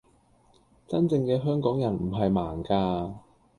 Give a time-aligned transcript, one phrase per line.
[0.87, 3.13] 真正嘅香港人唔係盲㗎